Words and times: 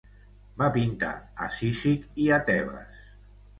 Va 0.61 0.69
pintar 0.77 1.09
a 1.47 1.51
Cízic 1.59 2.09
i 2.25 2.29
a 2.41 2.43
Tebes. 2.51 3.07